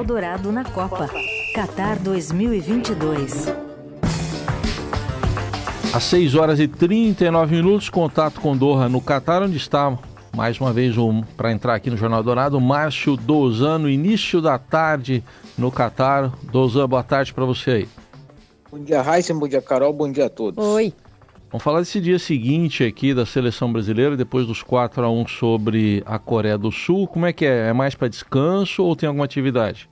Eldorado 0.00 0.50
na 0.50 0.64
Copa. 0.64 1.10
Qatar 1.54 2.02
2022. 2.02 3.48
Às 5.92 6.04
6 6.04 6.34
horas 6.36 6.58
e 6.58 6.66
39 6.66 7.56
minutos, 7.56 7.90
contato 7.90 8.40
com 8.40 8.56
Doha 8.56 8.88
no 8.88 9.02
Catar, 9.02 9.42
onde 9.42 9.58
está 9.58 9.98
mais 10.34 10.58
uma 10.58 10.72
vez 10.72 10.96
um, 10.96 11.20
para 11.36 11.52
entrar 11.52 11.74
aqui 11.74 11.90
no 11.90 11.98
Jornal 11.98 12.22
Dourado, 12.22 12.58
Márcio 12.58 13.14
Dozan, 13.14 13.80
no 13.80 13.90
início 13.90 14.40
da 14.40 14.58
tarde 14.58 15.22
no 15.58 15.70
Catar. 15.70 16.32
Dozan, 16.50 16.88
boa 16.88 17.02
tarde 17.02 17.34
para 17.34 17.44
você 17.44 17.70
aí. 17.70 17.88
Bom 18.72 18.78
dia, 18.78 19.02
Raíssa, 19.02 19.34
bom 19.34 19.46
dia, 19.46 19.60
Carol, 19.60 19.92
bom 19.92 20.10
dia 20.10 20.26
a 20.26 20.30
todos. 20.30 20.64
Oi. 20.64 20.94
Vamos 21.50 21.62
falar 21.62 21.80
desse 21.80 22.00
dia 22.00 22.18
seguinte 22.18 22.84
aqui 22.84 23.12
da 23.12 23.26
seleção 23.26 23.70
brasileira, 23.70 24.16
depois 24.16 24.46
dos 24.46 24.62
4 24.62 25.04
a 25.04 25.10
1 25.10 25.26
sobre 25.26 26.02
a 26.06 26.18
Coreia 26.18 26.56
do 26.56 26.72
Sul. 26.72 27.06
Como 27.06 27.26
é 27.26 27.34
que 27.34 27.44
é? 27.44 27.68
É 27.68 27.72
mais 27.74 27.94
para 27.94 28.08
descanso 28.08 28.82
ou 28.82 28.96
tem 28.96 29.06
alguma 29.06 29.26
atividade? 29.26 29.89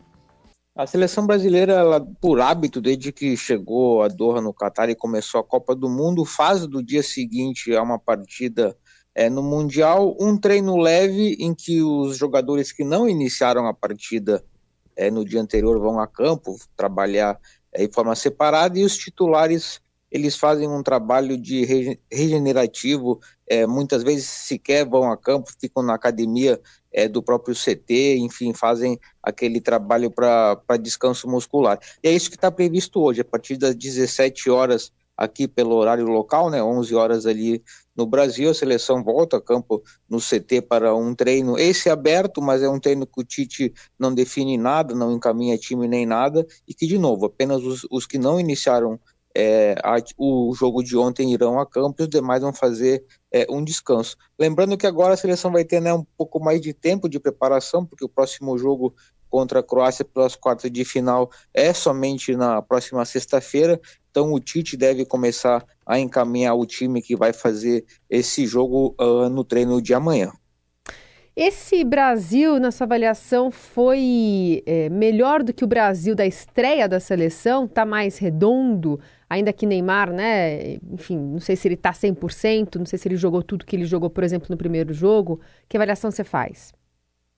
A 0.78 0.86
seleção 0.86 1.26
brasileira, 1.26 1.72
ela, 1.72 2.00
por 2.20 2.40
hábito, 2.40 2.80
desde 2.80 3.10
que 3.10 3.36
chegou 3.36 4.00
a 4.00 4.06
Doha 4.06 4.40
no 4.40 4.54
Catar 4.54 4.88
e 4.88 4.94
começou 4.94 5.40
a 5.40 5.44
Copa 5.44 5.74
do 5.74 5.88
Mundo, 5.88 6.24
faz 6.24 6.68
do 6.68 6.80
dia 6.80 7.02
seguinte 7.02 7.74
a 7.74 7.82
uma 7.82 7.98
partida 7.98 8.76
é, 9.12 9.28
no 9.28 9.42
Mundial 9.42 10.16
um 10.20 10.38
treino 10.38 10.76
leve 10.76 11.36
em 11.40 11.52
que 11.52 11.82
os 11.82 12.16
jogadores 12.16 12.70
que 12.70 12.84
não 12.84 13.08
iniciaram 13.08 13.66
a 13.66 13.74
partida 13.74 14.44
é, 14.94 15.10
no 15.10 15.24
dia 15.24 15.40
anterior 15.40 15.80
vão 15.80 15.98
a 15.98 16.06
campo 16.06 16.56
trabalhar 16.76 17.40
é, 17.72 17.82
em 17.82 17.90
forma 17.90 18.14
separada 18.14 18.78
e 18.78 18.84
os 18.84 18.96
titulares 18.96 19.80
eles 20.12 20.36
fazem 20.36 20.68
um 20.68 20.82
trabalho 20.82 21.36
de 21.36 21.98
regenerativo, 22.08 23.18
é, 23.48 23.66
muitas 23.66 24.02
vezes 24.02 24.26
sequer 24.26 24.86
vão 24.86 25.10
a 25.10 25.16
campo, 25.16 25.50
ficam 25.60 25.82
na 25.82 25.94
academia 25.94 26.60
é, 26.92 27.08
do 27.08 27.22
próprio 27.22 27.54
CT, 27.54 28.18
enfim, 28.18 28.52
fazem 28.52 28.98
aquele 29.22 29.60
trabalho 29.60 30.10
para 30.10 30.76
descanso 30.80 31.28
muscular. 31.28 31.78
E 32.02 32.08
é 32.08 32.12
isso 32.12 32.30
que 32.30 32.36
está 32.36 32.50
previsto 32.50 33.00
hoje, 33.00 33.20
a 33.20 33.24
partir 33.24 33.56
das 33.56 33.74
17 33.74 34.50
horas 34.50 34.92
aqui 35.18 35.48
pelo 35.48 35.74
horário 35.74 36.06
local, 36.06 36.48
né, 36.48 36.62
11 36.62 36.94
horas 36.94 37.26
ali 37.26 37.60
no 37.96 38.06
Brasil, 38.06 38.48
a 38.50 38.54
seleção 38.54 39.02
volta 39.02 39.38
a 39.38 39.40
campo 39.40 39.82
no 40.08 40.18
CT 40.20 40.62
para 40.62 40.94
um 40.94 41.12
treino, 41.12 41.58
esse 41.58 41.90
aberto, 41.90 42.40
mas 42.40 42.62
é 42.62 42.68
um 42.68 42.78
treino 42.78 43.04
que 43.04 43.20
o 43.20 43.24
Tite 43.24 43.74
não 43.98 44.14
define 44.14 44.56
nada, 44.56 44.94
não 44.94 45.10
encaminha 45.10 45.58
time 45.58 45.88
nem 45.88 46.06
nada, 46.06 46.46
e 46.68 46.72
que, 46.72 46.86
de 46.86 46.96
novo, 46.96 47.26
apenas 47.26 47.64
os, 47.64 47.84
os 47.90 48.06
que 48.06 48.16
não 48.16 48.38
iniciaram 48.38 49.00
é, 49.38 49.76
a, 49.84 49.98
o 50.16 50.52
jogo 50.52 50.82
de 50.82 50.96
ontem 50.96 51.32
irão 51.32 51.60
a 51.60 51.64
campo 51.64 52.02
e 52.02 52.02
os 52.02 52.08
demais 52.08 52.42
vão 52.42 52.52
fazer 52.52 53.04
é, 53.32 53.46
um 53.48 53.62
descanso. 53.62 54.16
Lembrando 54.36 54.76
que 54.76 54.86
agora 54.86 55.14
a 55.14 55.16
seleção 55.16 55.52
vai 55.52 55.64
ter 55.64 55.80
né, 55.80 55.94
um 55.94 56.04
pouco 56.16 56.42
mais 56.42 56.60
de 56.60 56.74
tempo 56.74 57.08
de 57.08 57.20
preparação, 57.20 57.86
porque 57.86 58.04
o 58.04 58.08
próximo 58.08 58.58
jogo 58.58 58.92
contra 59.30 59.60
a 59.60 59.62
Croácia 59.62 60.04
pelas 60.04 60.34
quartas 60.34 60.72
de 60.72 60.84
final 60.84 61.30
é 61.54 61.72
somente 61.72 62.34
na 62.34 62.60
próxima 62.60 63.04
sexta-feira, 63.04 63.80
então 64.10 64.32
o 64.32 64.40
Tite 64.40 64.76
deve 64.76 65.04
começar 65.04 65.64
a 65.86 66.00
encaminhar 66.00 66.56
o 66.56 66.66
time 66.66 67.00
que 67.00 67.14
vai 67.14 67.32
fazer 67.32 67.84
esse 68.10 68.44
jogo 68.44 68.96
uh, 69.00 69.28
no 69.28 69.44
treino 69.44 69.80
de 69.80 69.94
amanhã. 69.94 70.32
Esse 71.36 71.84
Brasil, 71.84 72.58
na 72.58 72.72
sua 72.72 72.86
avaliação, 72.86 73.52
foi 73.52 74.64
é, 74.66 74.88
melhor 74.88 75.44
do 75.44 75.52
que 75.52 75.62
o 75.62 75.68
Brasil 75.68 76.12
da 76.16 76.26
estreia 76.26 76.88
da 76.88 76.98
seleção? 76.98 77.66
Está 77.66 77.84
mais 77.84 78.18
redondo? 78.18 78.98
Ainda 79.30 79.52
que 79.52 79.66
Neymar, 79.66 80.12
né? 80.12 80.74
Enfim, 80.90 81.18
não 81.18 81.40
sei 81.40 81.54
se 81.54 81.68
ele 81.68 81.74
está 81.74 81.92
100%, 81.92 82.76
não 82.76 82.86
sei 82.86 82.98
se 82.98 83.06
ele 83.08 83.16
jogou 83.16 83.42
tudo 83.42 83.64
que 83.64 83.76
ele 83.76 83.84
jogou, 83.84 84.08
por 84.08 84.24
exemplo, 84.24 84.46
no 84.50 84.56
primeiro 84.56 84.92
jogo. 84.92 85.40
Que 85.68 85.76
avaliação 85.76 86.10
você 86.10 86.24
faz? 86.24 86.72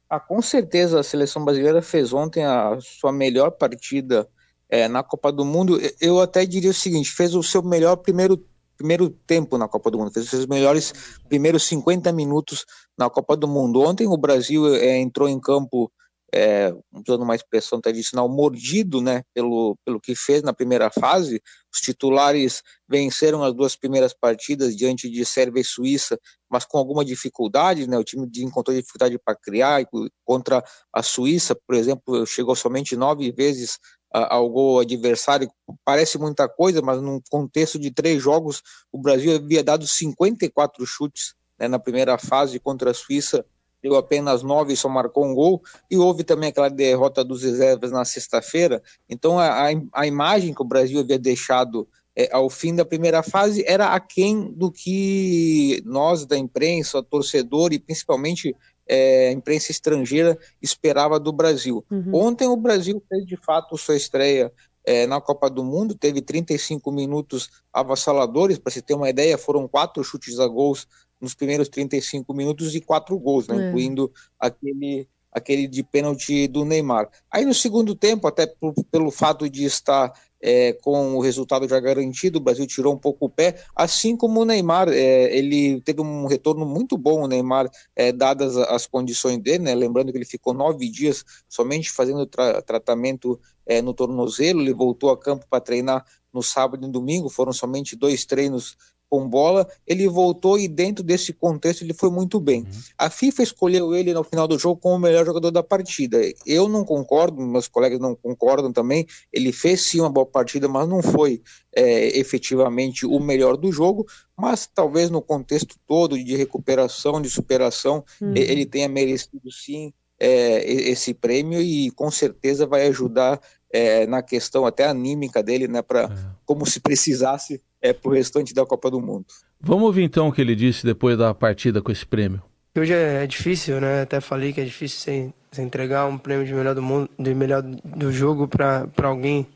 Ah, 0.09 0.21
com 0.21 0.41
certeza 0.41 1.01
a 1.01 1.03
seleção 1.03 1.45
brasileira 1.45 1.83
fez 1.83 2.13
ontem 2.13 2.45
a 2.45 2.79
sua 2.81 3.13
melhor 3.13 3.51
partida 3.53 4.29
é, 4.69 4.89
na 4.89 5.03
Copa 5.03 5.33
do 5.33 5.45
Mundo. 5.45 5.81
Eu 6.01 6.21
até 6.21 6.47
diria 6.47 6.71
o 6.71 6.75
seguinte: 6.75 7.11
fez 7.11 7.35
o 7.35 7.43
seu 7.43 7.63
melhor 7.63 7.97
primeiro 7.97 8.45
primeiro 8.77 9.11
tempo 9.11 9.59
na 9.59 9.69
Copa 9.69 9.91
do 9.91 9.99
Mundo, 9.99 10.11
fez 10.11 10.33
os 10.33 10.47
melhores 10.47 10.95
primeiros 11.29 11.65
50 11.65 12.11
minutos 12.13 12.65
na 12.97 13.11
Copa 13.11 13.37
do 13.37 13.47
Mundo. 13.47 13.83
Ontem 13.83 14.07
o 14.07 14.17
Brasil 14.17 14.75
é, 14.75 14.97
entrou 14.99 15.29
em 15.29 15.39
campo, 15.39 15.93
é, 16.35 16.73
usando 16.93 17.23
uma 17.23 17.35
expressão 17.35 17.81
tradicional, 17.81 18.29
mordido 18.29 19.01
né, 19.01 19.23
pelo, 19.35 19.77
pelo 19.85 20.01
que 20.01 20.15
fez 20.15 20.43
na 20.43 20.53
primeira 20.53 20.91
fase. 20.91 21.43
Os 21.73 21.81
titulares 21.81 22.63
venceram 22.89 23.43
as 23.43 23.55
duas 23.55 23.77
primeiras 23.77 24.13
partidas 24.13 24.77
diante 24.77 25.11
de 25.11 25.25
Sérvia 25.25 25.61
e 25.61 25.65
Suíça, 25.65 26.19
mas 26.49 26.65
com 26.65 26.79
alguma 26.79 27.05
dificuldade. 27.05 27.89
Né, 27.89 27.99
o 27.99 28.05
time 28.05 28.29
encontrou 28.39 28.77
dificuldade 28.77 29.19
para 29.19 29.37
criar. 29.37 29.85
Contra 30.25 30.65
a 30.93 31.03
Suíça, 31.03 31.55
por 31.55 31.75
exemplo, 31.75 32.27
chegou 32.27 32.55
somente 32.55 32.97
nove 32.97 33.31
vezes 33.33 33.79
ao 34.13 34.49
gol 34.49 34.81
adversário. 34.81 35.51
Parece 35.85 36.19
muita 36.19 36.49
coisa, 36.49 36.83
mas 36.83 37.01
num 37.01 37.21
contexto 37.31 37.79
de 37.79 37.91
três 37.91 38.23
jogos, 38.23 38.63
o 38.93 38.99
Brasil 38.99 39.35
havia 39.37 39.63
dado 39.63 39.87
54 39.87 40.85
chutes 40.85 41.35
né, 41.59 41.69
na 41.69 41.79
primeira 41.79 42.19
fase 42.19 42.59
contra 42.59 42.91
a 42.91 42.95
Suíça, 42.95 43.45
deu 43.83 43.97
apenas 43.97 44.43
nove 44.43 44.73
e 44.73 44.77
só 44.77 44.89
marcou 44.89 45.25
um 45.25 45.35
gol, 45.35 45.63
e 45.91 45.97
houve 45.97 46.25
também 46.25 46.51
aquela 46.51 46.69
derrota 46.69 47.25
dos 47.25 47.43
reservas 47.43 47.91
na 47.91 48.05
sexta-feira. 48.05 48.83
Então 49.09 49.39
a, 49.39 49.69
a, 49.93 50.07
imagem 50.07 50.55
que 50.55 50.63
o 50.63 50.67
Brasil 50.67 51.01
havia 51.01 51.19
deixado 51.19 51.89
é, 52.17 52.29
ao 52.33 52.51
fim 52.51 52.75
da 52.75 52.85
primeira 52.85 53.23
fase 53.23 53.65
era 53.67 53.89
aquém 53.89 54.53
do 54.53 54.71
que 54.71 55.83
nós 55.87 56.27
da 56.27 56.37
imprensa, 56.37 57.03
torcedor 57.03 57.73
e 57.73 57.79
principalmente 57.79 58.55
é, 58.87 59.29
a 59.29 59.33
imprensa 59.33 59.71
estrangeira 59.71 60.37
esperava 60.61 61.19
do 61.21 61.33
Brasil. 61.33 61.85
Uhum. 61.91 62.11
Ontem 62.13 62.49
o 62.49 62.57
Brasil 62.57 63.03
fez 63.09 63.25
de 63.25 63.37
fato 63.37 63.79
sua 63.79 63.97
estreia 63.97 64.53
é, 64.85 65.07
na 65.07 65.21
Copa 65.21 65.49
do 65.49 65.63
Mundo, 65.63 65.95
teve 65.95 66.21
35 66.21 66.91
minutos 66.91 67.51
avassaladores, 67.73 68.59
para 68.59 68.73
se 68.73 68.83
ter 68.83 68.95
uma 68.95 69.09
ideia, 69.09 69.39
foram 69.39 69.69
quatro 69.69 70.03
chutes 70.03 70.41
a 70.41 70.47
gols 70.47 70.89
nos 71.21 71.35
primeiros 71.35 71.69
35 71.69 72.33
minutos 72.35 72.75
e 72.75 72.81
quatro 72.81 73.19
gols, 73.19 73.47
né, 73.49 73.57
é. 73.57 73.69
incluindo 73.69 74.13
aquele 74.39 75.09
aquele 75.33 75.67
de 75.69 75.83
pênalti 75.83 76.49
do 76.49 76.65
Neymar. 76.65 77.09
Aí 77.31 77.45
no 77.45 77.55
segundo 77.55 77.95
tempo, 77.95 78.27
até 78.27 78.47
por, 78.47 78.75
pelo 78.91 79.11
fato 79.11 79.49
de 79.49 79.65
estar 79.65 80.13
é, 80.43 80.73
com 80.73 81.17
o 81.17 81.21
resultado 81.21 81.69
já 81.69 81.79
garantido, 81.79 82.39
o 82.39 82.43
Brasil 82.43 82.67
tirou 82.67 82.95
um 82.95 82.99
pouco 82.99 83.27
o 83.27 83.29
pé, 83.29 83.63
assim 83.77 84.17
como 84.17 84.41
o 84.41 84.45
Neymar, 84.45 84.89
é, 84.89 85.37
ele 85.37 85.81
teve 85.83 86.01
um 86.01 86.27
retorno 86.27 86.65
muito 86.65 86.97
bom, 86.97 87.23
o 87.23 87.29
Neymar, 87.29 87.71
é, 87.95 88.11
dadas 88.11 88.57
as 88.57 88.87
condições 88.87 89.39
dele, 89.39 89.65
né? 89.65 89.75
lembrando 89.75 90.11
que 90.11 90.19
ele 90.19 90.25
ficou 90.25 90.55
nove 90.55 90.89
dias 90.89 91.25
somente 91.49 91.91
fazendo 91.91 92.27
tra 92.27 92.63
tratamento 92.63 93.39
é, 93.67 93.83
no 93.83 93.93
tornozelo, 93.93 94.63
ele 94.63 94.73
voltou 94.73 95.11
a 95.11 95.19
campo 95.19 95.47
para 95.49 95.61
treinar 95.61 96.05
no 96.33 96.43
sábado 96.43 96.87
e 96.87 96.91
domingo, 96.91 97.29
foram 97.29 97.53
somente 97.53 97.95
dois 97.95 98.25
treinos 98.25 98.77
com 99.11 99.29
bola, 99.29 99.69
ele 99.85 100.09
voltou 100.09 100.57
e 100.57 100.69
dentro 100.69 101.03
desse 101.03 101.33
contexto 101.33 101.83
ele 101.83 101.93
foi 101.93 102.09
muito 102.11 102.39
bem. 102.39 102.61
Uhum. 102.61 102.71
A 102.97 103.11
FIFA 103.11 103.43
escolheu 103.43 103.95
ele 103.95 104.15
no 104.15 104.23
final 104.23 104.47
do 104.47 104.57
jogo 104.57 104.81
como 104.81 104.95
o 104.95 104.99
melhor 105.01 105.27
jogador 105.27 105.51
da 105.51 105.65
partida. 105.65 106.19
Eu 106.47 106.69
não 106.69 106.85
concordo, 106.85 107.43
meus 107.43 107.67
colegas 107.67 107.99
não 107.99 108.15
concordam 108.15 108.73
também. 108.73 109.05
Ele 109.33 109.53
fez 109.53 109.83
sim 109.83 110.01
uma 110.01 110.09
boa 110.09 110.25
partida, 110.25 110.69
mas 110.69 110.89
não 110.89 111.03
foi 111.03 111.43
é, 111.75 112.17
efetivamente 112.17 113.05
o 113.05 113.19
melhor 113.19 113.57
do 113.57 113.73
jogo. 113.73 114.07
Mas 114.39 114.71
talvez 114.73 115.11
no 115.11 115.21
contexto 115.21 115.75
todo 115.87 116.17
de 116.23 116.37
recuperação, 116.37 117.21
de 117.21 117.29
superação, 117.29 118.05
uhum. 118.23 118.33
ele 118.37 118.65
tenha 118.65 118.89
merecido 118.89 119.51
sim 119.51 119.93
é, 120.21 120.71
esse 120.71 121.13
prêmio 121.13 121.61
e 121.61 121.91
com 121.91 122.11
certeza 122.11 122.67
vai 122.67 122.87
ajudar 122.87 123.41
é, 123.73 124.07
na 124.07 124.23
questão 124.23 124.67
até 124.67 124.87
anímica 124.87 125.43
dele, 125.43 125.67
né, 125.67 125.81
para 125.81 126.03
é. 126.05 126.09
como 126.45 126.67
se 126.67 126.81
precisasse 126.81 127.61
é, 127.83 127.93
para 127.93 128.11
o 128.11 128.15
restante 128.15 128.53
da 128.53 128.65
Copa 128.67 128.91
do 128.91 129.01
Mundo. 129.01 129.27
Vamos 129.61 129.85
ouvir 129.85 130.03
então 130.03 130.29
o 130.29 130.33
que 130.33 130.41
ele 130.41 130.55
disse 130.55 130.85
depois 130.85 131.17
da 131.17 131.35
partida 131.35 131.83
com 131.83 131.91
esse 131.91 132.07
prêmio. 132.07 132.43
Hoje 132.77 132.93
é 132.93 133.27
difícil, 133.27 133.81
né? 133.81 134.03
Até 134.03 134.21
falei 134.21 134.53
que 134.53 134.61
é 134.61 134.65
difícil 134.65 135.01
você, 135.01 135.33
você 135.51 135.63
entregar 135.63 136.07
um 136.07 136.17
prêmio 136.17 136.47
de 136.47 136.55
melhor 136.55 136.75
do 136.75 136.83
mundo, 136.83 137.11
de 137.19 137.35
melhor 137.35 137.63
do 137.63 138.13
jogo 138.13 138.47
para 138.47 138.89
alguém 139.03 139.47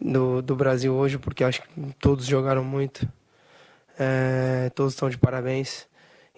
do, 0.00 0.40
do 0.40 0.56
Brasil 0.56 0.94
hoje, 0.94 1.18
porque 1.18 1.44
acho 1.44 1.62
que 1.62 1.68
todos 2.00 2.24
jogaram 2.24 2.64
muito, 2.64 3.06
é, 3.98 4.70
todos 4.74 4.94
estão 4.94 5.10
de 5.10 5.18
parabéns 5.18 5.86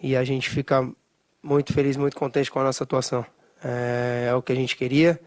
e 0.02 0.16
a 0.16 0.24
gente 0.24 0.50
fica 0.50 0.90
muito 1.40 1.72
feliz, 1.72 1.96
muito 1.96 2.16
contente 2.16 2.50
com 2.50 2.58
a 2.58 2.64
nossa 2.64 2.82
atuação. 2.82 3.24
É, 3.62 4.26
é 4.28 4.34
o 4.34 4.42
que 4.42 4.52
a 4.52 4.56
gente 4.56 4.76
queria, 4.76 5.20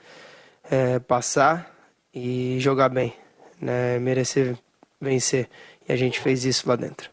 é, 0.69 0.99
passar 0.99 1.73
e 2.13 2.57
jogar 2.59 2.89
bem, 2.89 3.13
né? 3.61 3.97
Merecer 3.99 4.57
vencer. 4.99 5.49
E 5.87 5.93
a 5.93 5.95
gente 5.95 6.19
fez 6.19 6.45
isso 6.45 6.67
lá 6.67 6.75
dentro. 6.75 7.09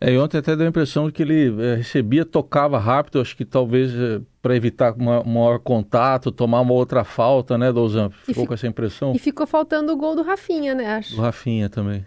É, 0.00 0.12
e 0.12 0.18
ontem 0.18 0.38
até 0.38 0.54
deu 0.56 0.66
a 0.66 0.68
impressão 0.68 1.06
de 1.06 1.12
que 1.12 1.22
ele 1.22 1.62
é, 1.62 1.76
recebia, 1.76 2.24
tocava 2.24 2.78
rápido, 2.78 3.20
acho 3.20 3.36
que 3.36 3.44
talvez 3.44 3.94
é, 3.94 4.20
para 4.42 4.56
evitar 4.56 4.92
um 4.92 5.24
maior 5.24 5.58
contato, 5.58 6.30
tomar 6.32 6.60
uma 6.60 6.74
outra 6.74 7.04
falta, 7.04 7.56
né, 7.56 7.72
Douzan? 7.72 8.10
Ficou 8.24 8.46
com 8.46 8.54
essa 8.54 8.66
impressão? 8.66 9.12
E 9.14 9.18
ficou 9.18 9.46
faltando 9.46 9.92
o 9.92 9.96
gol 9.96 10.14
do 10.14 10.22
Rafinha, 10.22 10.74
né, 10.74 10.86
acho. 10.96 11.14
Do 11.14 11.22
Rafinha 11.22 11.68
também. 11.70 12.04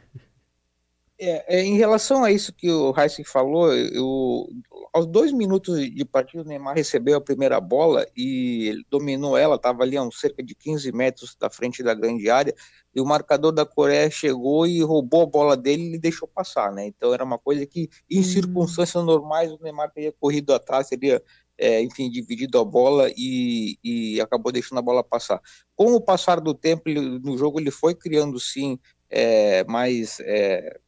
É, 1.19 1.57
é, 1.57 1.63
em 1.63 1.75
relação 1.77 2.23
a 2.23 2.31
isso 2.31 2.53
que 2.53 2.69
o 2.69 2.93
Heissing 2.95 3.23
falou, 3.23 3.73
eu, 3.73 4.47
aos 4.93 5.07
dois 5.07 5.31
minutos 5.31 5.79
de 5.79 6.05
partida, 6.05 6.43
o 6.43 6.45
Neymar 6.45 6.75
recebeu 6.75 7.17
a 7.17 7.21
primeira 7.21 7.59
bola 7.59 8.05
e 8.15 8.67
ele 8.67 8.85
dominou 8.87 9.35
ela, 9.35 9.55
estava 9.55 9.81
ali 9.81 9.97
a 9.97 10.03
uns 10.03 10.19
cerca 10.19 10.43
de 10.43 10.53
15 10.53 10.91
metros 10.91 11.35
da 11.39 11.49
frente 11.49 11.81
da 11.81 11.95
grande 11.95 12.29
área, 12.29 12.53
e 12.93 13.01
o 13.01 13.05
marcador 13.05 13.51
da 13.51 13.65
Coreia 13.65 14.11
chegou 14.11 14.67
e 14.67 14.83
roubou 14.83 15.23
a 15.23 15.25
bola 15.25 15.57
dele 15.57 15.95
e 15.95 15.99
deixou 15.99 16.27
passar, 16.27 16.71
né? 16.71 16.85
Então 16.85 17.11
era 17.11 17.23
uma 17.23 17.39
coisa 17.39 17.65
que, 17.65 17.89
em 18.07 18.19
hum. 18.19 18.23
circunstâncias 18.23 19.03
normais, 19.03 19.51
o 19.51 19.59
Neymar 19.59 19.91
teria 19.91 20.13
corrido 20.19 20.53
atrás, 20.53 20.87
teria, 20.87 21.19
é, 21.57 21.81
enfim, 21.81 22.11
dividido 22.11 22.59
a 22.59 22.65
bola 22.65 23.09
e, 23.17 23.79
e, 23.83 24.21
acabou 24.21 24.51
deixando 24.51 24.77
a 24.77 24.83
bola 24.83 25.03
passar. 25.03 25.41
Com 25.75 25.95
o 25.95 26.01
passar 26.01 26.39
do 26.39 26.53
tempo, 26.53 26.83
ele, 26.87 27.17
no 27.19 27.35
jogo 27.39 27.59
ele 27.59 27.71
foi 27.71 27.95
criando, 27.95 28.39
sim, 28.39 28.77
é, 29.09 29.63
mais... 29.63 30.19
É, 30.19 30.79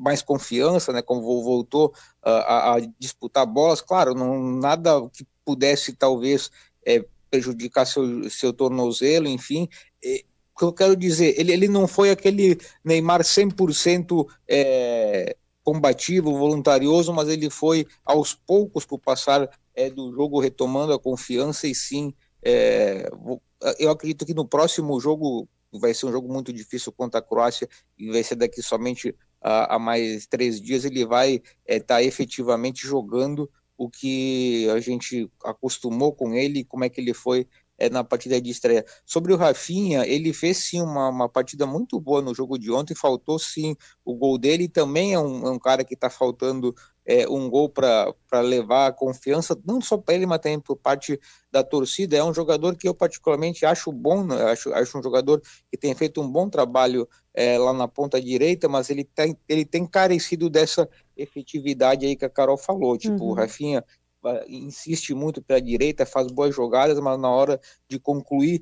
mais 0.00 0.22
confiança, 0.22 0.92
né, 0.92 1.02
como 1.02 1.22
voltou 1.42 1.92
a, 2.22 2.74
a 2.74 2.80
disputar 2.98 3.46
bolas, 3.46 3.80
claro, 3.80 4.14
não, 4.14 4.40
nada 4.58 5.08
que 5.10 5.26
pudesse 5.44 5.92
talvez 5.92 6.50
é, 6.84 7.04
prejudicar 7.30 7.86
seu, 7.86 8.28
seu 8.30 8.52
tornozelo, 8.52 9.28
enfim, 9.28 9.68
o 10.56 10.58
que 10.58 10.64
eu 10.64 10.72
quero 10.72 10.96
dizer, 10.96 11.38
ele, 11.38 11.52
ele 11.52 11.68
não 11.68 11.86
foi 11.86 12.10
aquele 12.10 12.58
Neymar 12.82 13.20
100% 13.22 14.26
é, 14.48 15.36
combativo, 15.62 16.38
voluntarioso, 16.38 17.12
mas 17.12 17.28
ele 17.28 17.50
foi 17.50 17.86
aos 18.04 18.34
poucos 18.34 18.86
por 18.86 18.98
passar 18.98 19.50
é, 19.74 19.90
do 19.90 20.14
jogo 20.14 20.40
retomando 20.40 20.94
a 20.94 20.98
confiança 20.98 21.66
e 21.66 21.74
sim, 21.74 22.14
é, 22.42 23.10
eu 23.78 23.90
acredito 23.90 24.24
que 24.24 24.32
no 24.32 24.46
próximo 24.46 24.98
jogo 24.98 25.48
vai 25.72 25.92
ser 25.92 26.06
um 26.06 26.12
jogo 26.12 26.32
muito 26.32 26.52
difícil 26.52 26.92
contra 26.92 27.20
a 27.20 27.22
Croácia 27.22 27.68
e 27.98 28.10
vai 28.10 28.22
ser 28.22 28.36
daqui 28.36 28.62
somente 28.62 29.14
a, 29.46 29.76
a 29.76 29.78
mais 29.78 30.26
três 30.26 30.60
dias, 30.60 30.84
ele 30.84 31.06
vai 31.06 31.34
estar 31.34 31.44
é, 31.66 31.78
tá 31.78 32.02
efetivamente 32.02 32.84
jogando 32.84 33.48
o 33.78 33.88
que 33.88 34.68
a 34.70 34.80
gente 34.80 35.30
acostumou 35.44 36.12
com 36.12 36.34
ele, 36.34 36.64
como 36.64 36.84
é 36.84 36.88
que 36.88 37.00
ele 37.00 37.14
foi 37.14 37.46
é, 37.78 37.88
na 37.88 38.02
partida 38.02 38.40
de 38.40 38.50
estreia. 38.50 38.84
Sobre 39.04 39.32
o 39.32 39.36
Rafinha, 39.36 40.04
ele 40.04 40.32
fez 40.32 40.56
sim 40.56 40.80
uma, 40.80 41.10
uma 41.10 41.28
partida 41.28 41.64
muito 41.64 42.00
boa 42.00 42.20
no 42.20 42.34
jogo 42.34 42.58
de 42.58 42.72
ontem, 42.72 42.96
faltou 42.96 43.38
sim 43.38 43.76
o 44.04 44.16
gol 44.16 44.36
dele, 44.36 44.68
também 44.68 45.14
é 45.14 45.20
um, 45.20 45.46
é 45.46 45.50
um 45.50 45.58
cara 45.60 45.84
que 45.84 45.94
está 45.94 46.10
faltando 46.10 46.74
é, 47.06 47.28
um 47.28 47.48
gol 47.48 47.68
para 47.68 48.14
levar 48.42 48.88
a 48.88 48.92
confiança, 48.92 49.56
não 49.64 49.80
só 49.80 49.96
para 49.96 50.14
ele, 50.14 50.26
mas 50.26 50.40
também 50.40 50.58
por 50.58 50.76
parte 50.76 51.18
da 51.52 51.62
torcida. 51.62 52.16
É 52.16 52.24
um 52.24 52.34
jogador 52.34 52.76
que 52.76 52.88
eu 52.88 52.94
particularmente 52.94 53.64
acho 53.64 53.92
bom, 53.92 54.24
né? 54.24 54.42
acho, 54.50 54.72
acho 54.74 54.98
um 54.98 55.02
jogador 55.02 55.40
que 55.70 55.78
tem 55.78 55.94
feito 55.94 56.20
um 56.20 56.28
bom 56.28 56.50
trabalho 56.50 57.08
é, 57.32 57.56
lá 57.56 57.72
na 57.72 57.86
ponta 57.86 58.20
direita, 58.20 58.68
mas 58.68 58.90
ele 58.90 59.04
tem, 59.04 59.36
ele 59.48 59.64
tem 59.64 59.86
carecido 59.86 60.50
dessa 60.50 60.88
efetividade 61.16 62.04
aí 62.04 62.16
que 62.16 62.24
a 62.24 62.30
Carol 62.30 62.58
falou. 62.58 62.98
Tipo, 62.98 63.24
uhum. 63.24 63.30
o 63.30 63.34
Rafinha 63.34 63.84
insiste 64.48 65.14
muito 65.14 65.40
para 65.40 65.56
a 65.56 65.60
direita, 65.60 66.04
faz 66.04 66.26
boas 66.32 66.52
jogadas, 66.52 66.98
mas 66.98 67.18
na 67.20 67.30
hora 67.30 67.60
de 67.88 68.00
concluir, 68.00 68.60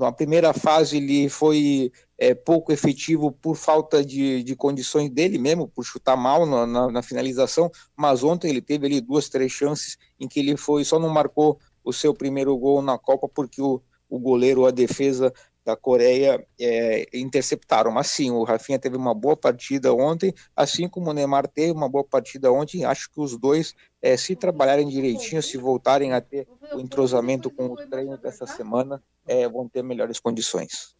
na 0.00 0.10
primeira 0.10 0.52
fase 0.54 0.96
ele 0.96 1.28
foi 1.28 1.92
é, 2.18 2.34
pouco 2.34 2.72
efetivo 2.72 3.30
por 3.30 3.54
falta 3.54 4.04
de, 4.04 4.42
de 4.42 4.56
condições 4.56 5.10
dele 5.10 5.38
mesmo, 5.38 5.68
por 5.68 5.84
chutar 5.84 6.16
mal 6.16 6.46
na, 6.46 6.66
na, 6.66 6.90
na, 6.90 7.02
finalização, 7.02 7.70
mas 7.94 8.24
ontem 8.24 8.48
ele 8.48 8.62
teve 8.62 8.86
ali 8.86 9.00
duas, 9.00 9.28
três 9.28 9.52
chances 9.52 9.98
em 10.18 10.26
que 10.26 10.40
ele 10.40 10.56
foi, 10.56 10.84
só 10.84 10.98
não 10.98 11.10
marcou 11.10 11.58
o 11.84 11.92
seu 11.92 12.14
primeiro 12.14 12.56
gol 12.56 12.80
na 12.80 12.98
Copa 12.98 13.28
porque 13.28 13.60
o, 13.60 13.82
o 14.08 14.18
goleiro, 14.18 14.66
a 14.66 14.70
defesa 14.70 15.32
da 15.64 15.76
Coreia 15.76 16.44
é, 16.60 17.06
interceptaram. 17.12 17.90
Mas 17.90 18.08
sim, 18.08 18.30
o 18.30 18.42
Rafinha 18.44 18.78
teve 18.78 18.96
uma 18.96 19.14
boa 19.14 19.36
partida 19.36 19.92
ontem, 19.92 20.34
assim 20.56 20.88
como 20.88 21.10
o 21.10 21.12
Neymar 21.12 21.46
teve 21.46 21.72
uma 21.72 21.88
boa 21.88 22.04
partida 22.04 22.50
ontem. 22.52 22.84
Acho 22.84 23.10
que 23.10 23.20
os 23.20 23.36
dois, 23.38 23.74
é, 24.02 24.16
se 24.16 24.34
trabalharem 24.34 24.88
direitinho, 24.88 25.42
se 25.42 25.56
voltarem 25.56 26.12
a 26.12 26.20
ter 26.20 26.46
o 26.72 26.80
entrosamento 26.80 27.50
com 27.50 27.72
os 27.72 27.86
treinos 27.86 28.20
dessa 28.20 28.46
semana, 28.46 29.02
é, 29.26 29.48
vão 29.48 29.68
ter 29.68 29.82
melhores 29.82 30.18
condições. 30.18 30.94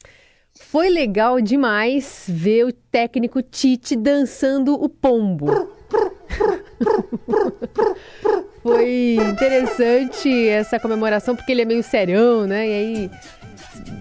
Foi 0.54 0.88
legal 0.88 1.40
demais 1.40 2.24
ver 2.28 2.64
o 2.64 2.72
técnico 2.72 3.40
Tite 3.42 3.96
dançando 3.96 4.74
o 4.74 4.88
pombo. 4.88 5.46
Foi 8.62 9.14
interessante 9.14 10.48
essa 10.48 10.78
comemoração, 10.78 11.34
porque 11.34 11.50
ele 11.50 11.62
é 11.62 11.64
meio 11.64 11.82
serião, 11.82 12.46
né? 12.46 12.68
E 12.68 12.72
aí 12.72 13.10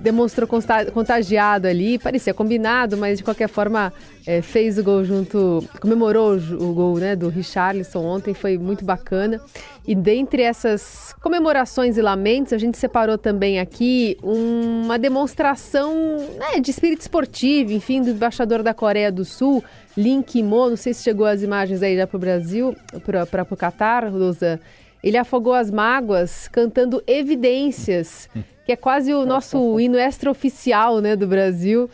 demonstrou 0.01 0.47
contagiado 0.93 1.67
ali, 1.67 1.99
parecia 1.99 2.33
combinado, 2.33 2.97
mas 2.97 3.17
de 3.17 3.23
qualquer 3.23 3.49
forma 3.49 3.91
é, 4.25 4.41
fez 4.41 4.77
o 4.77 4.83
gol 4.83 5.03
junto, 5.03 5.63
comemorou 5.79 6.35
o 6.37 6.73
gol 6.73 6.97
né, 6.97 7.15
do 7.15 7.29
Richarlison 7.29 8.03
ontem, 8.03 8.33
foi 8.33 8.57
muito 8.57 8.85
bacana. 8.85 9.41
E 9.87 9.95
dentre 9.95 10.43
essas 10.43 11.15
comemorações 11.21 11.97
e 11.97 12.01
lamentos, 12.01 12.53
a 12.53 12.57
gente 12.57 12.77
separou 12.77 13.17
também 13.17 13.59
aqui 13.59 14.17
uma 14.21 14.99
demonstração 14.99 16.17
né, 16.37 16.59
de 16.59 16.71
espírito 16.71 17.01
esportivo, 17.01 17.71
enfim, 17.71 18.01
do 18.01 18.11
embaixador 18.11 18.61
da 18.61 18.73
Coreia 18.73 19.11
do 19.11 19.25
Sul, 19.25 19.63
Lin 19.97 20.21
Ki-mo, 20.21 20.69
não 20.69 20.77
sei 20.77 20.93
se 20.93 21.03
chegou 21.03 21.25
as 21.25 21.41
imagens 21.41 21.81
aí 21.81 21.97
já 21.97 22.05
para 22.05 22.17
o 22.17 22.19
Brasil, 22.19 22.75
para 23.05 23.47
o 23.49 23.57
Catar, 23.57 24.11
Lusa. 24.11 24.59
Ele 25.03 25.17
afogou 25.17 25.53
as 25.53 25.71
mágoas 25.71 26.47
cantando 26.47 27.01
Evidências 27.07 28.29
que 28.69 28.73
é 28.73 28.75
quase 28.75 29.11
o 29.11 29.25
nosso 29.25 29.79
hino 29.79 29.97
extraoficial 29.97 31.01
né, 31.01 31.15
do 31.15 31.25
Brasil, 31.25 31.89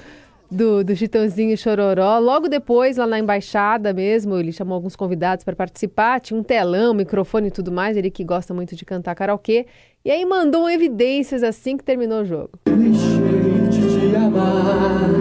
do, 0.52 0.84
do 0.84 0.94
Chitãozinho 0.94 1.58
Chororó. 1.58 2.20
Logo 2.20 2.50
depois, 2.50 2.98
lá 2.98 3.08
na 3.08 3.18
embaixada 3.18 3.94
mesmo, 3.94 4.38
ele 4.38 4.52
chamou 4.52 4.76
alguns 4.76 4.94
convidados 4.94 5.46
para 5.46 5.56
participar, 5.56 6.20
tinha 6.20 6.38
um 6.38 6.44
telão, 6.44 6.94
microfone 6.94 7.48
e 7.48 7.52
tudo 7.52 7.72
mais, 7.72 7.96
ele 7.96 8.12
que 8.12 8.26
gosta 8.26 8.54
muito 8.54 8.76
de 8.76 8.84
cantar 8.84 9.16
karaokê. 9.16 9.68
E 10.04 10.12
aí 10.12 10.26
mandou 10.26 10.70
evidências 10.70 11.44
assim 11.44 11.78
que 11.78 11.84
terminou 11.86 12.24
o 12.24 12.26
jogo. 12.26 12.60
Deixei 12.66 13.70
de 13.70 14.10
te 14.10 14.16
amar, 14.18 15.12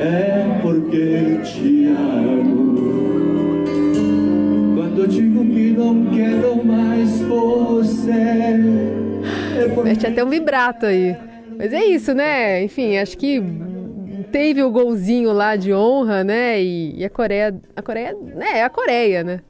é 0.00 0.60
porque 0.62 1.42
te 1.44 1.88
amo. 1.88 2.53
Quando 4.94 5.06
eu 5.06 5.08
digo 5.08 5.44
que 5.44 5.70
não 5.72 6.06
quero 6.06 6.64
mais 6.64 7.20
você 7.22 8.12
Mete 9.82 10.06
até 10.06 10.22
um 10.22 10.28
vibrato 10.28 10.86
aí. 10.86 11.16
Mas 11.58 11.72
é 11.72 11.84
isso, 11.84 12.14
né? 12.14 12.62
Enfim, 12.62 12.96
acho 12.96 13.18
que 13.18 13.42
teve 14.30 14.62
o 14.62 14.70
golzinho 14.70 15.32
lá 15.32 15.56
de 15.56 15.74
honra, 15.74 16.22
né? 16.22 16.62
E, 16.62 17.00
e 17.00 17.04
a 17.04 17.10
Coreia, 17.10 17.60
a 17.74 17.82
Coreia, 17.82 18.16
né? 18.36 18.58
É 18.58 18.62
a 18.62 18.70
Coreia, 18.70 19.24
né? 19.24 19.40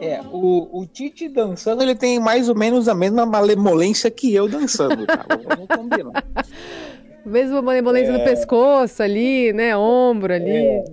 É, 0.00 0.20
o, 0.30 0.82
o 0.82 0.86
Tite 0.86 1.28
dançando, 1.28 1.82
ele 1.82 1.96
tem 1.96 2.20
mais 2.20 2.48
ou 2.48 2.54
menos 2.54 2.86
a 2.86 2.94
mesma 2.94 3.26
malemolência 3.26 4.08
que 4.12 4.32
eu 4.32 4.46
dançando, 4.46 5.06
tá? 5.06 5.26
Vamos 5.28 5.66
combinar. 5.74 6.24
Mesmo 7.24 7.60
malemolência 7.60 8.12
é... 8.12 8.18
no 8.18 8.22
pescoço 8.22 9.02
ali, 9.02 9.52
né? 9.52 9.76
Ombro 9.76 10.32
ali. 10.32 10.56
É... 10.56 10.84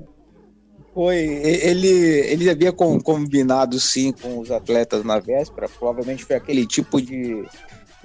Foi, 0.94 1.18
ele, 1.18 1.88
ele 1.88 2.50
havia 2.50 2.72
combinado 2.72 3.80
sim 3.80 4.12
com 4.12 4.38
os 4.38 4.52
atletas 4.52 5.04
na 5.04 5.20
véspera, 5.20 5.68
provavelmente 5.68 6.24
foi 6.24 6.36
aquele 6.36 6.68
tipo 6.68 7.02
de, 7.02 7.44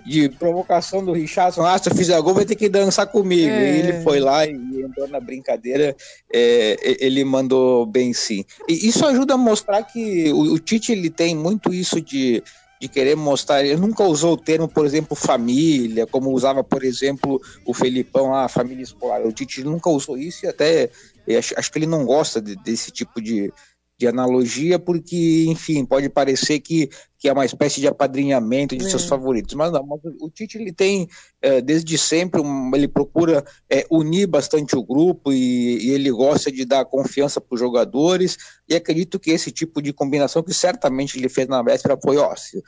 de 0.07 0.31
provocação 0.31 1.05
do 1.05 1.13
Richardson, 1.13 1.67
ah, 1.67 1.77
se 1.77 1.91
eu 1.91 1.95
fizer 1.95 2.19
gol 2.23 2.33
vai 2.33 2.47
ter 2.47 2.57
que 2.57 2.67
dançar 2.67 3.07
comigo, 3.07 3.51
é. 3.51 3.77
e 3.77 3.79
ele 3.81 4.03
foi 4.03 4.21
lá 4.21 4.47
e 4.47 4.53
entrou 4.53 5.07
na 5.07 5.21
brincadeira, 5.21 5.95
é, 6.33 6.77
ele 6.99 7.23
mandou 7.25 7.85
bem 7.85 8.15
sim. 8.15 8.43
E 8.67 8.89
isso 8.89 9.07
ajuda 9.07 9.35
a 9.35 9.39
mostrar 9.39 9.83
que 9.83 10.33
o, 10.33 10.55
o 10.55 10.59
Tite 10.59 10.93
ele 10.93 11.11
tem 11.11 11.37
muito 11.37 11.75
isso 11.75 12.01
de 12.01 12.43
de 12.81 12.89
querer 12.89 13.17
mostrar. 13.17 13.65
Ele 13.65 13.77
nunca 13.77 14.05
usou 14.05 14.35
o 14.35 14.37
termo, 14.37 14.69
por 14.69 14.87
exemplo, 14.87 15.17
família, 15.17 16.07
como 16.07 16.31
usava, 16.31 16.63
por 16.63 16.85
exemplo, 16.85 17.41
o 17.65 17.75
Felipão, 17.75 18.35
a 18.35 18.45
ah, 18.45 18.49
família 18.49 18.83
escolar. 18.83 19.27
O 19.27 19.33
Tite 19.33 19.65
nunca 19.65 19.91
usou 19.91 20.17
isso 20.17 20.47
e 20.47 20.49
até 20.49 20.91
acho, 21.37 21.55
acho 21.57 21.73
que 21.73 21.79
ele 21.79 21.87
não 21.87 22.05
gosta 22.05 22.41
de, 22.41 22.57
desse 22.57 22.91
tipo 22.91 23.21
de, 23.21 23.53
de 23.99 24.07
analogia, 24.07 24.79
porque, 24.79 25.47
enfim, 25.49 25.85
pode 25.85 26.09
parecer 26.09 26.61
que, 26.61 26.89
que 27.19 27.29
é 27.29 27.33
uma 27.33 27.45
espécie 27.45 27.81
de 27.81 27.89
apadrinhamento 27.89 28.77
de 28.77 28.87
é. 28.87 28.89
seus 28.89 29.07
favoritos. 29.07 29.55
Mas 29.55 29.73
não, 29.73 29.85
mas 29.85 30.01
o 30.21 30.31
Tite 30.31 30.57
ele 30.57 30.73
tem, 30.73 31.09
é, 31.43 31.61
desde 31.61 31.99
sempre, 31.99 32.41
um, 32.41 32.71
ele 32.77 32.87
procura 32.87 33.45
é, 33.69 33.85
unir 33.91 34.29
bastante 34.29 34.77
o 34.77 34.85
grupo 34.85 35.33
e, 35.33 35.85
e 35.85 35.91
ele 35.91 36.13
gosta 36.13 36.51
de 36.53 36.65
dar 36.65 36.85
confiança 36.85 37.41
para 37.41 37.55
os 37.55 37.61
jogadores. 37.61 38.37
E 38.69 38.77
acredito 38.77 39.19
que 39.19 39.33
esse 39.33 39.51
tipo 39.51 39.83
de 39.83 39.93
combinação 39.93 40.45
que 40.45 40.55
certamente 40.55 41.19
ele 41.19 41.29
fez 41.29 41.49
na 41.49 41.61
véspera 41.61 41.99
foi: 42.01 42.19
ó, 42.19 42.37
se, 42.37 42.63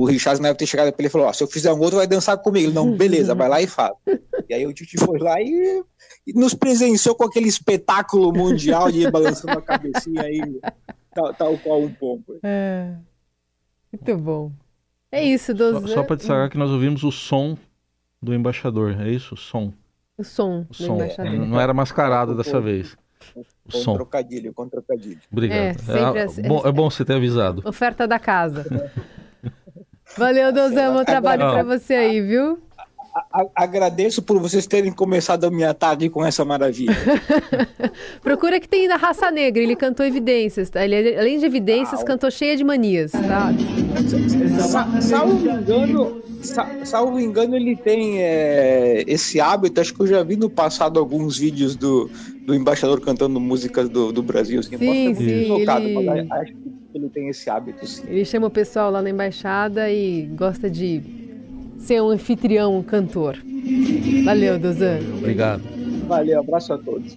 o 0.00 0.04
Richard 0.04 0.40
deve 0.40 0.54
ter 0.54 0.66
chegado 0.66 0.92
para 0.92 1.02
ele 1.02 1.08
e 1.08 1.10
falou: 1.10 1.26
ó, 1.26 1.32
se 1.32 1.42
eu 1.42 1.48
fizer 1.48 1.72
um 1.72 1.80
outro, 1.80 1.96
vai 1.96 2.06
dançar 2.06 2.38
comigo. 2.38 2.66
Ele, 2.66 2.74
não, 2.74 2.92
beleza, 2.96 3.34
vai 3.34 3.48
lá 3.48 3.60
e 3.60 3.66
faz. 3.66 3.92
E 4.48 4.54
aí 4.54 4.66
o 4.66 4.72
Tite 4.72 4.98
foi 4.98 5.18
lá 5.18 5.40
e, 5.40 5.82
e, 6.26 6.32
nos 6.32 6.54
presenciou 6.54 7.14
com 7.14 7.24
aquele 7.24 7.48
espetáculo 7.48 8.32
mundial 8.32 8.90
de 8.90 9.10
balançando 9.10 9.58
a 9.58 9.62
cabecinha 9.62 10.22
aí, 10.22 10.40
tal, 11.14 11.34
tal 11.34 11.58
qual 11.58 11.82
um 11.82 11.92
pombo. 11.92 12.38
É. 12.42 12.94
Muito 13.92 14.16
bom. 14.18 14.52
É 15.10 15.22
isso, 15.22 15.52
Doze. 15.52 15.88
Só, 15.88 15.94
só 15.94 16.02
para 16.02 16.16
destacar 16.16 16.48
que 16.48 16.56
nós 16.56 16.70
ouvimos 16.70 17.04
o 17.04 17.12
som 17.12 17.56
do 18.20 18.34
embaixador, 18.34 18.98
é 19.00 19.10
isso? 19.10 19.34
O 19.34 19.36
som. 19.36 19.72
O 20.16 20.24
som, 20.24 20.66
o 20.70 20.74
som. 20.74 20.96
Não 21.46 21.60
era 21.60 21.74
mascarado 21.74 22.34
dessa 22.34 22.60
vez. 22.60 22.96
Com 23.34 23.78
som. 23.78 23.94
trocadilho, 23.94 24.52
com 24.52 24.68
trocadilho. 24.68 25.20
Obrigado. 25.30 25.58
É, 25.58 26.18
é, 26.18 26.22
é, 26.22 26.48
bom, 26.48 26.62
é 26.66 26.72
bom 26.72 26.90
você 26.90 27.04
ter 27.04 27.14
avisado. 27.14 27.62
Oferta 27.64 28.06
da 28.06 28.18
casa. 28.18 28.64
Valeu, 30.16 30.52
Dozão. 30.52 30.94
Bom 30.94 31.04
trabalho 31.04 31.50
para 31.50 31.62
você 31.62 31.94
aí, 31.94 32.20
viu? 32.20 32.58
agradeço 33.54 34.22
por 34.22 34.38
vocês 34.38 34.66
terem 34.66 34.90
começado 34.90 35.44
a 35.44 35.50
minha 35.50 35.74
tarde 35.74 36.08
com 36.08 36.24
essa 36.24 36.44
maravilha. 36.44 36.96
Procura 38.22 38.58
que 38.58 38.68
tem 38.68 38.88
da 38.88 38.96
raça 38.96 39.30
negra, 39.30 39.62
ele 39.62 39.76
cantou 39.76 40.04
evidências, 40.04 40.70
tá? 40.70 40.82
Ele, 40.84 41.16
além 41.16 41.38
de 41.38 41.44
evidências, 41.44 42.00
ah, 42.00 42.04
cantou 42.04 42.30
cheia 42.30 42.56
de 42.56 42.64
manias, 42.64 43.12
tá? 43.12 43.52
Salvo 45.00 45.46
engano, 45.46 46.22
salvo 46.84 47.20
engano, 47.20 47.54
ele 47.54 47.76
tem 47.76 48.22
é, 48.22 49.04
esse 49.06 49.40
hábito, 49.40 49.80
acho 49.80 49.94
que 49.94 50.00
eu 50.00 50.06
já 50.06 50.22
vi 50.22 50.36
no 50.36 50.48
passado 50.48 50.98
alguns 50.98 51.36
vídeos 51.36 51.76
do, 51.76 52.10
do 52.46 52.54
embaixador 52.54 53.00
cantando 53.00 53.38
músicas 53.38 53.90
do, 53.90 54.10
do 54.10 54.22
Brasil. 54.22 54.60
Assim, 54.60 54.78
sim, 54.78 55.14
sim, 55.14 55.24
ele... 55.24 55.62
acho 56.30 56.52
que 56.52 56.71
ele 56.94 57.08
tem 57.08 57.28
esse 57.28 57.48
hábito, 57.48 57.86
sim. 57.86 58.04
Ele 58.06 58.24
chama 58.24 58.46
o 58.46 58.50
pessoal 58.50 58.90
lá 58.90 59.02
na 59.02 59.10
embaixada 59.10 59.90
e 59.90 60.26
gosta 60.34 60.70
de 60.70 61.02
ser 61.78 62.00
um 62.02 62.08
anfitrião, 62.08 62.76
um 62.76 62.82
cantor. 62.82 63.38
Valeu, 64.24 64.58
Dozan. 64.58 64.98
Obrigado. 65.18 65.62
Valeu, 66.06 66.40
abraço 66.40 66.72
a 66.72 66.78
todos. 66.78 67.14